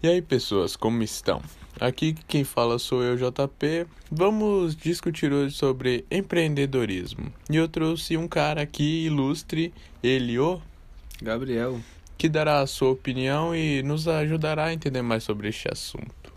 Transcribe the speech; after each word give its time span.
E 0.00 0.06
aí, 0.06 0.22
pessoas, 0.22 0.76
como 0.76 1.02
estão? 1.02 1.42
Aqui 1.80 2.14
quem 2.28 2.44
fala 2.44 2.78
sou 2.78 3.02
eu, 3.02 3.16
JP. 3.16 3.84
Vamos 4.08 4.76
discutir 4.76 5.32
hoje 5.32 5.56
sobre 5.56 6.04
empreendedorismo. 6.08 7.32
E 7.50 7.56
eu 7.56 7.66
trouxe 7.66 8.16
um 8.16 8.28
cara 8.28 8.62
aqui 8.62 9.06
ilustre, 9.06 9.74
ele, 10.00 10.38
o 10.38 10.62
Gabriel, 11.20 11.80
que 12.16 12.28
dará 12.28 12.60
a 12.60 12.66
sua 12.68 12.90
opinião 12.90 13.56
e 13.56 13.82
nos 13.82 14.06
ajudará 14.06 14.66
a 14.66 14.72
entender 14.72 15.02
mais 15.02 15.24
sobre 15.24 15.48
este 15.48 15.68
assunto. 15.68 16.32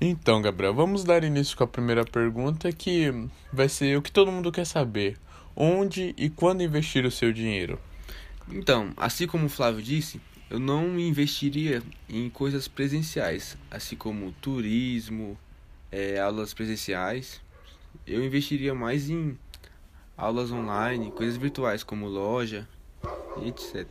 Então, 0.00 0.40
Gabriel, 0.40 0.72
vamos 0.72 1.04
dar 1.04 1.22
início 1.24 1.54
com 1.58 1.64
a 1.64 1.68
primeira 1.68 2.06
pergunta 2.06 2.72
que 2.72 3.12
vai 3.52 3.68
ser 3.68 3.98
o 3.98 4.02
que 4.02 4.10
todo 4.10 4.32
mundo 4.32 4.50
quer 4.50 4.64
saber: 4.64 5.18
onde 5.54 6.14
e 6.16 6.30
quando 6.30 6.62
investir 6.62 7.04
o 7.04 7.10
seu 7.10 7.34
dinheiro? 7.34 7.78
Então, 8.48 8.92
assim 8.96 9.26
como 9.26 9.46
o 9.46 9.48
Flávio 9.48 9.82
disse, 9.82 10.20
eu 10.50 10.58
não 10.58 10.98
investiria 10.98 11.82
em 12.08 12.28
coisas 12.28 12.68
presenciais, 12.68 13.56
assim 13.70 13.96
como 13.96 14.32
turismo, 14.40 15.38
é, 15.90 16.18
aulas 16.20 16.52
presenciais. 16.52 17.40
Eu 18.06 18.24
investiria 18.24 18.74
mais 18.74 19.08
em 19.08 19.38
aulas 20.16 20.52
online, 20.52 21.10
coisas 21.10 21.36
virtuais 21.36 21.82
como 21.82 22.06
loja 22.06 22.68
etc. 23.42 23.86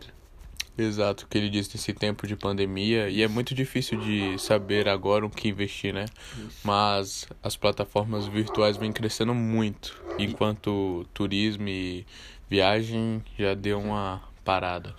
Exato, 0.76 1.26
o 1.26 1.28
que 1.28 1.38
ele 1.38 1.50
disse 1.50 1.76
nesse 1.76 1.94
tempo 1.94 2.26
de 2.26 2.36
pandemia, 2.36 3.08
e 3.08 3.22
é 3.22 3.28
muito 3.28 3.54
difícil 3.54 4.00
de 4.00 4.40
saber 4.40 4.90
agora 4.90 5.24
o 5.24 5.30
que 5.30 5.48
investir, 5.48 5.94
né? 5.94 6.06
Isso. 6.36 6.62
Mas 6.64 7.28
as 7.44 7.56
plataformas 7.56 8.26
virtuais 8.26 8.76
vêm 8.76 8.92
crescendo 8.92 9.36
muito, 9.36 10.02
enquanto 10.18 11.06
turismo 11.14 11.68
e 11.68 12.06
viagem 12.50 13.24
já 13.38 13.54
deu 13.54 13.80
uma 13.80 14.22
parada. 14.44 14.96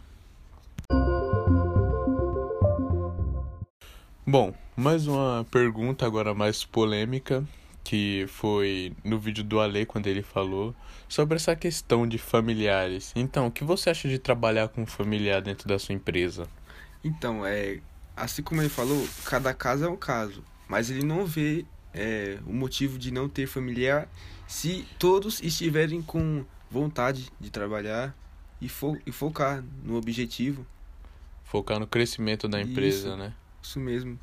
Bom, 4.27 4.55
mais 4.75 5.07
uma 5.07 5.47
pergunta 5.51 6.07
agora 6.07 6.35
mais 6.35 6.65
polêmica, 6.65 7.45
que 7.83 8.25
foi 8.29 8.93
no 9.05 9.19
vídeo 9.19 9.45
do 9.45 9.61
Ale 9.61 9.85
quando 9.85 10.07
ele 10.07 10.23
falou 10.23 10.75
sobre 11.09 11.37
essa 11.37 11.55
questão 11.55 12.09
de 12.09 12.17
familiares. 12.17 13.13
Então, 13.15 13.47
o 13.47 13.51
que 13.51 13.63
você 13.63 13.91
acha 13.91 14.09
de 14.09 14.19
trabalhar 14.19 14.69
com 14.69 14.83
um 14.83 14.87
familiar 14.87 15.43
dentro 15.43 15.69
da 15.69 15.79
sua 15.79 15.95
empresa? 15.95 16.49
Então, 17.05 17.45
é, 17.45 17.81
assim 18.17 18.43
como 18.43 18.63
ele 18.63 18.71
falou, 18.71 19.07
cada 19.25 19.53
caso 19.53 19.85
é 19.85 19.89
um 19.89 19.97
caso, 19.97 20.43
mas 20.67 20.91
ele 20.91 21.05
não 21.05 21.27
vê 21.27 21.67
é, 21.93 22.39
o 22.47 22.53
motivo 22.53 22.99
de 22.99 23.11
não 23.11 23.29
ter 23.29 23.47
familiar 23.47 24.09
se 24.47 24.87
todos 24.99 25.43
estiverem 25.43 26.01
com 26.01 26.45
vontade 26.71 27.31
de 27.39 27.51
trabalhar 27.51 28.17
e, 28.61 28.69
fo 28.69 28.97
e 29.07 29.13
focar 29.13 29.63
no 29.85 29.97
objetivo. 29.97 30.67
Focar 31.45 31.79
no 31.79 31.87
crescimento 31.87 32.49
da 32.49 32.61
empresa, 32.61 33.09
Isso. 33.09 33.17
né? 33.17 33.33
Isso 33.63 33.81
mesmo. 33.81 34.19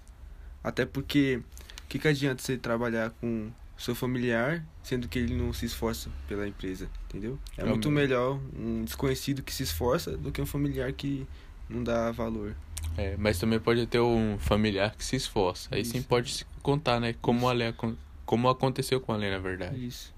Até 0.63 0.85
porque, 0.85 1.41
o 1.83 1.87
que, 1.87 1.97
que 1.99 2.07
adianta 2.07 2.41
você 2.41 2.57
trabalhar 2.57 3.09
com 3.21 3.49
seu 3.77 3.95
familiar, 3.95 4.63
sendo 4.83 5.07
que 5.07 5.17
ele 5.17 5.33
não 5.35 5.51
se 5.53 5.65
esforça 5.65 6.09
pela 6.27 6.47
empresa, 6.47 6.87
entendeu? 7.05 7.39
É 7.57 7.63
muito 7.65 7.89
Realmente. 7.89 7.89
melhor 7.89 8.39
um 8.55 8.83
desconhecido 8.83 9.41
que 9.41 9.51
se 9.53 9.63
esforça 9.63 10.15
do 10.15 10.31
que 10.31 10.39
um 10.41 10.45
familiar 10.45 10.91
que 10.93 11.25
não 11.67 11.83
dá 11.83 12.11
valor. 12.11 12.55
É, 12.97 13.15
mas 13.17 13.39
também 13.39 13.59
pode 13.59 13.87
ter 13.87 13.99
um 13.99 14.37
familiar 14.39 14.93
que 14.95 15.03
se 15.03 15.15
esforça. 15.15 15.67
Aí 15.71 15.83
sim 15.85 15.97
Isso. 15.99 16.07
pode 16.07 16.31
se 16.31 16.45
contar, 16.61 16.99
né? 16.99 17.15
Como, 17.21 17.45
o 17.45 17.49
Ale, 17.49 17.63
acon- 17.65 17.95
como 18.25 18.49
aconteceu 18.49 18.99
com 19.01 19.13
a 19.13 19.15
Ale, 19.15 19.31
na 19.31 19.39
verdade. 19.39 19.83
Isso. 19.83 20.13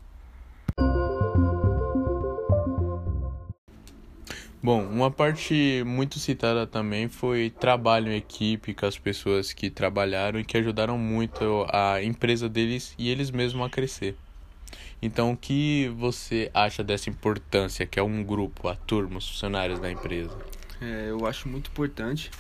Bom, 4.64 4.81
uma 4.88 5.11
parte 5.11 5.83
muito 5.86 6.17
citada 6.19 6.66
também 6.66 7.09
foi 7.09 7.50
trabalho 7.50 8.09
em 8.09 8.16
equipe 8.16 8.73
com 8.73 8.86
as 8.86 8.98
pessoas 8.98 9.52
que 9.52 9.70
trabalharam 9.70 10.39
e 10.39 10.45
que 10.45 10.55
ajudaram 10.55 10.98
muito 10.98 11.67
a 11.70 12.02
empresa 12.02 12.48
deles 12.48 12.95
e 12.98 13.10
eles 13.10 13.30
mesmos 13.30 13.67
a 13.67 13.70
crescer. 13.70 14.15
Então, 15.02 15.33
o 15.33 15.38
que 15.38 15.93
você 15.98 16.49
acha 16.54 16.82
dessa 16.82 17.10
importância 17.10 17.86
que 17.86 17.99
é 17.99 18.02
um 18.02 18.23
grupo, 18.23 18.70
a 18.70 18.76
turma, 18.76 19.17
os 19.17 19.27
funcionários 19.27 19.82
da 19.82 19.92
empresa? 19.92 20.33
É, 20.80 21.08
eu 21.09 21.27
acho 21.27 21.49
muito 21.49 21.70
importante, 21.70 22.32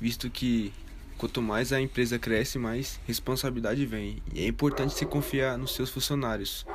visto 0.00 0.28
que 0.28 0.72
quanto 1.16 1.40
mais 1.40 1.72
a 1.72 1.80
empresa 1.80 2.18
cresce, 2.18 2.58
mais 2.58 2.98
responsabilidade 3.06 3.86
vem. 3.86 4.20
E 4.34 4.42
é 4.42 4.48
importante 4.48 4.92
se 4.92 5.06
confiar 5.06 5.56
nos 5.56 5.76
seus 5.76 5.88
funcionários, 5.88 6.66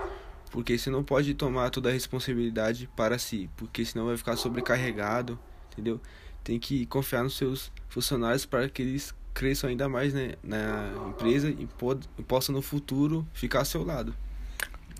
porque 0.51 0.77
você 0.77 0.89
não 0.89 1.03
pode 1.03 1.33
tomar 1.33 1.69
toda 1.69 1.89
a 1.89 1.91
responsabilidade 1.91 2.89
para 2.95 3.17
si, 3.17 3.49
porque 3.57 3.83
senão 3.83 4.05
vai 4.05 4.17
ficar 4.17 4.35
sobrecarregado, 4.37 5.37
entendeu? 5.71 5.99
Tem 6.43 6.59
que 6.59 6.85
confiar 6.85 7.23
nos 7.23 7.35
seus 7.35 7.71
funcionários 7.89 8.45
para 8.45 8.69
que 8.69 8.81
eles 8.81 9.13
cresçam 9.33 9.69
ainda 9.69 9.89
mais 9.89 10.13
né, 10.13 10.33
na 10.43 10.93
empresa 11.09 11.49
e, 11.49 11.65
pod- 11.65 12.07
e 12.17 12.23
possam 12.23 12.55
no 12.55 12.61
futuro 12.61 13.27
ficar 13.33 13.59
ao 13.59 13.65
seu 13.65 13.83
lado. 13.83 14.15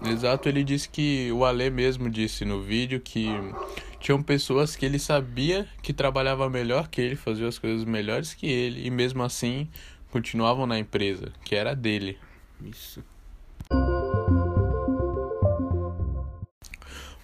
Exato, 0.03 0.49
ele 0.49 0.63
disse 0.63 0.89
que 0.89 1.31
o 1.31 1.45
Ale 1.45 1.69
mesmo 1.69 2.09
disse 2.09 2.43
no 2.43 2.61
vídeo 2.61 2.99
que 2.99 3.29
tinham 3.99 4.21
pessoas 4.21 4.75
que 4.75 4.85
ele 4.85 4.99
sabia 4.99 5.69
que 5.81 5.93
trabalhava 5.93 6.49
melhor 6.49 6.89
que 6.89 6.99
ele, 6.99 7.15
faziam 7.15 7.47
as 7.47 7.57
coisas 7.57 7.85
melhores 7.85 8.33
que 8.33 8.45
ele 8.45 8.85
e 8.85 8.91
mesmo 8.91 9.23
assim 9.23 9.69
continuavam 10.11 10.67
na 10.67 10.77
empresa, 10.77 11.31
que 11.45 11.55
era 11.55 11.73
dele. 11.73 12.17
Isso. 12.61 13.01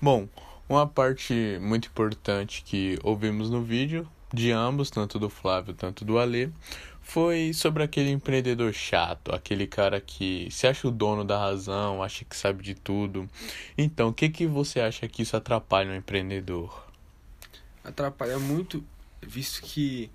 Bom, 0.02 0.28
uma 0.68 0.88
parte 0.88 1.60
muito 1.62 1.88
importante 1.88 2.64
que 2.64 2.98
ouvimos 3.04 3.52
no 3.52 3.62
vídeo 3.62 4.10
de 4.34 4.52
ambos, 4.52 4.90
tanto 4.90 5.20
do 5.20 5.30
Flávio, 5.30 5.76
tanto 5.76 6.04
do 6.04 6.18
Ale, 6.18 6.52
foi 7.02 7.54
sobre 7.54 7.84
aquele 7.84 8.10
empreendedor 8.10 8.74
chato, 8.74 9.32
aquele 9.32 9.68
cara 9.68 10.02
que 10.02 10.48
se 10.50 10.66
acha 10.66 10.88
o 10.88 10.92
dono 10.92 11.24
da 11.24 11.38
razão, 11.38 12.02
acha 12.02 12.26
que 12.26 12.36
sabe 12.36 12.64
de 12.64 12.74
tudo. 12.74 13.30
Então, 13.78 14.10
o 14.10 14.14
que 14.14 14.30
que 14.30 14.48
você 14.48 14.80
acha 14.80 15.08
que 15.08 15.22
isso 15.22 15.38
atrapalha 15.38 15.92
um 15.92 15.96
empreendedor? 15.96 16.90
atrapalha 17.84 18.40
muito, 18.40 18.84
visto 19.22 19.62
que 19.62 20.10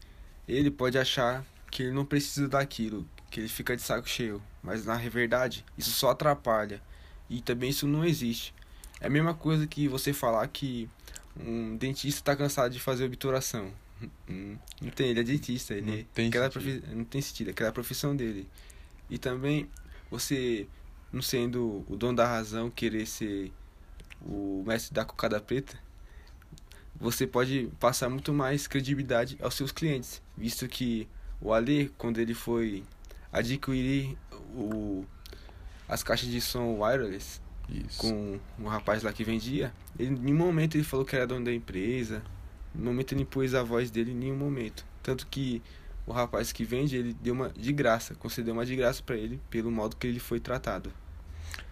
ele 0.48 0.70
pode 0.70 0.98
achar 0.98 1.44
que 1.70 1.84
ele 1.84 1.92
não 1.92 2.04
precisa 2.04 2.48
daquilo, 2.48 3.06
que 3.30 3.40
ele 3.40 3.48
fica 3.48 3.76
de 3.76 3.82
saco 3.82 4.08
cheio, 4.08 4.42
mas 4.62 4.84
na 4.84 4.96
verdade 4.96 5.64
isso 5.76 5.90
só 5.90 6.10
atrapalha 6.10 6.80
e 7.28 7.40
também 7.40 7.70
isso 7.70 7.86
não 7.86 8.04
existe. 8.04 8.54
É 9.00 9.06
a 9.06 9.10
mesma 9.10 9.34
coisa 9.34 9.66
que 9.66 9.88
você 9.88 10.12
falar 10.12 10.46
que 10.48 10.88
um 11.38 11.76
dentista 11.76 12.20
está 12.20 12.36
cansado 12.36 12.72
de 12.72 12.80
fazer 12.80 13.04
obturação. 13.04 13.70
Hum, 14.28 14.56
Não 14.80 14.90
tem, 14.90 15.08
ele 15.10 15.20
é 15.20 15.22
dentista, 15.22 15.74
ele 15.74 15.86
Não 15.98 16.04
tem 16.14 16.28
aquela 16.28 16.50
sentido. 16.50 16.80
profi- 16.80 16.94
não 16.94 17.04
tem 17.04 17.20
sentido, 17.22 17.50
aquela 17.50 17.68
é 17.68 17.70
a 17.70 17.72
profissão 17.72 18.14
dele. 18.16 18.48
E 19.08 19.18
também 19.18 19.68
você 20.10 20.66
não 21.12 21.22
sendo 21.22 21.84
o 21.88 21.96
dono 21.96 22.16
da 22.16 22.26
razão 22.26 22.70
querer 22.70 23.06
ser 23.06 23.52
o 24.20 24.64
mestre 24.66 24.94
da 24.94 25.04
cocada 25.04 25.40
preta, 25.40 25.78
você 26.98 27.26
pode 27.26 27.70
passar 27.78 28.08
muito 28.08 28.32
mais 28.32 28.66
credibilidade 28.66 29.36
aos 29.40 29.54
seus 29.54 29.70
clientes, 29.70 30.22
visto 30.36 30.66
que 30.66 31.06
o 31.40 31.52
Ale, 31.52 31.90
quando 31.98 32.18
ele 32.18 32.32
foi 32.34 32.82
adquirir 33.30 34.16
o, 34.54 35.04
as 35.86 36.02
caixas 36.02 36.28
de 36.30 36.40
som 36.40 36.78
wireless 36.78 37.40
Isso. 37.68 37.98
com 37.98 38.38
o 38.58 38.68
rapaz 38.68 39.02
lá 39.02 39.12
que 39.12 39.24
vendia, 39.24 39.72
ele, 39.98 40.10
em 40.10 40.18
nenhum 40.18 40.38
momento 40.38 40.76
ele 40.76 40.84
falou 40.84 41.04
que 41.04 41.16
era 41.16 41.26
dono 41.26 41.44
da 41.44 41.52
empresa, 41.52 42.22
em 42.74 42.78
nenhum 42.78 42.92
momento 42.92 43.12
ele 43.12 43.24
pôs 43.24 43.54
a 43.54 43.62
voz 43.62 43.90
dele, 43.90 44.12
em 44.12 44.14
nenhum 44.14 44.36
momento. 44.36 44.84
Tanto 45.02 45.26
que 45.26 45.62
o 46.06 46.12
rapaz 46.12 46.52
que 46.52 46.64
vende, 46.64 46.96
ele 46.96 47.12
deu 47.14 47.34
uma 47.34 47.50
de 47.50 47.72
graça, 47.72 48.14
concedeu 48.14 48.54
uma 48.54 48.64
de 48.64 48.76
graça 48.76 49.02
para 49.02 49.16
ele, 49.16 49.40
pelo 49.50 49.70
modo 49.70 49.96
que 49.96 50.06
ele 50.06 50.20
foi 50.20 50.38
tratado. 50.38 50.92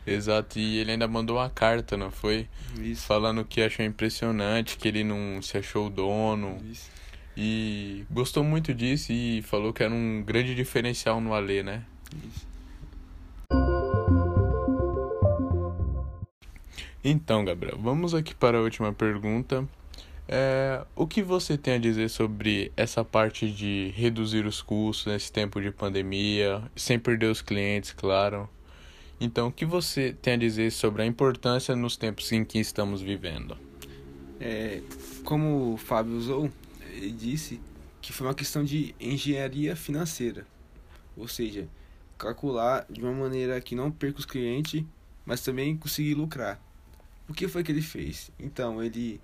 Exato, 0.06 0.58
e 0.58 0.78
ele 0.78 0.92
ainda 0.92 1.08
mandou 1.08 1.36
uma 1.36 1.48
carta, 1.48 1.96
não 1.96 2.10
foi? 2.10 2.48
Isso. 2.78 3.06
Falando 3.06 3.44
que 3.44 3.62
achou 3.62 3.84
impressionante, 3.84 4.76
que 4.76 4.88
ele 4.88 5.02
não 5.02 5.40
se 5.40 5.56
achou 5.56 5.86
o 5.86 5.90
dono. 5.90 6.60
Isso. 6.70 6.90
E 7.36 8.04
gostou 8.10 8.44
muito 8.44 8.74
disso 8.74 9.12
e 9.12 9.42
falou 9.42 9.72
que 9.72 9.82
era 9.82 9.92
um 9.92 10.22
grande 10.22 10.54
diferencial 10.54 11.20
no 11.20 11.34
Ale, 11.34 11.62
né? 11.62 11.84
Isso. 12.12 12.53
Então, 17.06 17.44
Gabriel, 17.44 17.78
vamos 17.78 18.14
aqui 18.14 18.34
para 18.34 18.56
a 18.56 18.62
última 18.62 18.90
pergunta. 18.90 19.68
É, 20.26 20.82
o 20.96 21.06
que 21.06 21.22
você 21.22 21.58
tem 21.58 21.74
a 21.74 21.78
dizer 21.78 22.08
sobre 22.08 22.72
essa 22.78 23.04
parte 23.04 23.50
de 23.50 23.92
reduzir 23.94 24.46
os 24.46 24.62
custos 24.62 25.12
nesse 25.12 25.30
tempo 25.30 25.60
de 25.60 25.70
pandemia, 25.70 26.62
sem 26.74 26.98
perder 26.98 27.26
os 27.26 27.42
clientes, 27.42 27.92
claro? 27.92 28.48
Então, 29.20 29.48
o 29.48 29.52
que 29.52 29.66
você 29.66 30.14
tem 30.14 30.32
a 30.32 30.36
dizer 30.38 30.72
sobre 30.72 31.02
a 31.02 31.06
importância 31.06 31.76
nos 31.76 31.94
tempos 31.98 32.32
em 32.32 32.42
que 32.42 32.58
estamos 32.58 33.02
vivendo? 33.02 33.54
É, 34.40 34.80
como 35.24 35.74
o 35.74 35.76
Fábio 35.76 36.16
usou, 36.16 36.50
ele 36.90 37.10
disse 37.10 37.60
que 38.00 38.14
foi 38.14 38.26
uma 38.28 38.34
questão 38.34 38.64
de 38.64 38.94
engenharia 38.98 39.76
financeira. 39.76 40.46
Ou 41.14 41.28
seja, 41.28 41.68
calcular 42.16 42.86
de 42.88 43.02
uma 43.02 43.12
maneira 43.12 43.60
que 43.60 43.74
não 43.74 43.90
perca 43.90 44.20
os 44.20 44.24
clientes, 44.24 44.82
mas 45.26 45.42
também 45.42 45.76
conseguir 45.76 46.14
lucrar. 46.14 46.63
O 47.28 47.32
que 47.32 47.48
foi 47.48 47.62
que 47.62 47.72
ele 47.72 47.82
fez? 47.82 48.30
Então, 48.38 48.82
ele 48.82 49.20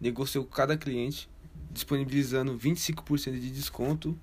negociou 0.00 0.44
com 0.44 0.50
cada 0.50 0.76
cliente 0.76 1.28
disponibilizando 1.70 2.56
25% 2.56 3.38
de 3.38 3.50
desconto. 3.50 4.18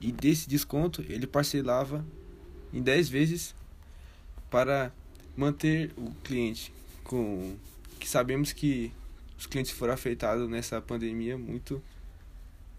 E 0.00 0.10
desse 0.12 0.48
desconto 0.48 1.04
ele 1.08 1.26
parcelava 1.26 2.04
em 2.72 2.82
10 2.82 3.08
vezes 3.08 3.54
para 4.50 4.92
manter 5.36 5.92
o 5.96 6.10
cliente 6.22 6.72
com 7.04 7.56
que 7.98 8.08
sabemos 8.08 8.52
que 8.52 8.92
os 9.38 9.46
clientes 9.46 9.70
foram 9.70 9.94
afetados 9.94 10.48
nessa 10.48 10.80
pandemia 10.80 11.38
muito 11.38 11.82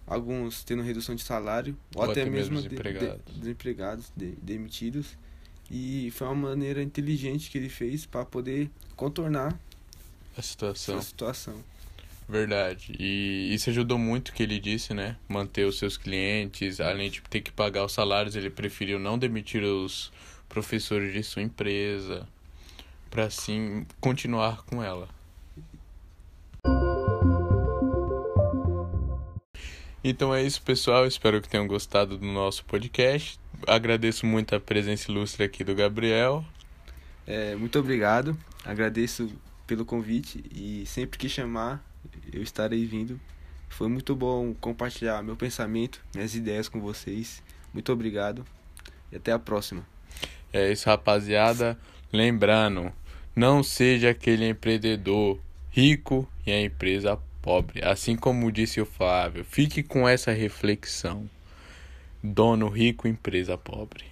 alguns 0.06 0.64
tendo 0.64 0.84
redução 0.84 1.16
de 1.16 1.24
salário 1.24 1.78
ou, 1.96 2.04
ou 2.04 2.12
até, 2.12 2.22
até, 2.22 2.30
mesmo, 2.30 2.56
mesmo 2.56 2.70
desempregados, 2.70 3.26
de, 3.26 3.32
de, 3.32 3.40
desempregados 3.40 4.12
de, 4.16 4.32
demitidos. 4.42 5.18
E 5.72 6.12
foi 6.12 6.28
uma 6.28 6.50
maneira 6.50 6.84
inteligente 6.84 7.50
que 7.50 7.58
ele 7.58 7.70
fez 7.70 8.06
para 8.06 8.26
poder 8.26 8.70
contornar 8.96 9.58
a 10.38 10.42
situação. 10.42 10.98
a 10.98 11.02
situação. 11.02 11.64
Verdade. 12.28 12.96
E 12.98 13.54
isso 13.54 13.70
ajudou 13.70 13.98
muito 13.98 14.30
o 14.30 14.34
que 14.34 14.44
ele 14.44 14.60
disse, 14.60 14.94
né? 14.94 15.18
Manter 15.28 15.66
os 15.66 15.78
seus 15.78 15.98
clientes, 15.98 16.80
além 16.80 17.10
de 17.10 17.22
ter 17.22 17.42
que 17.42 17.52
pagar 17.52 17.86
os 17.86 17.92
salários, 17.92 18.36
ele 18.36 18.50
preferiu 18.50 18.98
não 18.98 19.18
demitir 19.18 19.64
os 19.64 20.12
professores 20.48 21.14
de 21.14 21.24
sua 21.24 21.42
empresa 21.42 22.28
para 23.10 23.26
assim 23.26 23.86
continuar 24.00 24.64
com 24.64 24.82
ela. 24.82 25.08
Então 30.04 30.34
é 30.34 30.44
isso, 30.44 30.62
pessoal. 30.62 31.06
Espero 31.06 31.42
que 31.42 31.48
tenham 31.48 31.68
gostado 31.68 32.18
do 32.18 32.26
nosso 32.26 32.66
podcast. 32.66 33.40
Agradeço 33.66 34.26
muito 34.26 34.54
a 34.56 34.60
presença 34.60 35.10
ilustre 35.10 35.44
aqui 35.44 35.64
do 35.64 35.74
Gabriel. 35.74 36.44
É, 37.26 37.56
muito 37.56 37.80
obrigado. 37.80 38.38
Agradeço 38.66 39.32
pelo 39.66 39.86
convite 39.86 40.44
e 40.54 40.86
sempre 40.86 41.18
que 41.18 41.30
chamar, 41.30 41.84
eu 42.32 42.42
estarei 42.42 42.86
vindo. 42.86 43.20
Foi 43.70 43.88
muito 43.88 44.16
bom 44.16 44.54
compartilhar 44.54 45.24
meu 45.24 45.36
pensamento, 45.36 46.00
minhas 46.14 46.36
ideias 46.36 46.70
com 46.70 46.80
vocês. 46.80 47.42
Muito 47.74 47.92
obrigado 47.92 48.46
e 49.12 49.16
até 49.16 49.32
a 49.32 49.40
próxima. 49.40 49.86
É 50.52 50.72
isso, 50.72 50.88
rapaziada. 50.88 51.78
Lembrando, 52.12 52.92
não 53.36 53.64
seja 53.64 54.12
aquele 54.12 54.48
empreendedor 54.48 55.40
rico 55.72 56.30
e 56.46 56.52
a 56.52 56.62
empresa 56.62 57.18
pobre. 57.42 57.84
Assim 57.84 58.16
como 58.16 58.52
disse 58.52 58.80
o 58.80 58.86
Flávio, 58.86 59.44
fique 59.44 59.82
com 59.82 60.08
essa 60.08 60.32
reflexão. 60.32 61.28
Dono 62.22 62.70
rico, 62.70 63.08
empresa 63.08 63.58
pobre. 63.58 64.06